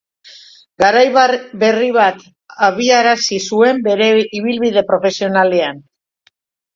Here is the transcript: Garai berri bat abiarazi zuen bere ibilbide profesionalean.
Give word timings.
Garai 0.83 1.03
berri 1.63 1.89
bat 1.97 2.23
abiarazi 2.67 3.39
zuen 3.49 3.83
bere 3.89 4.07
ibilbide 4.39 4.83
profesionalean. 4.89 5.85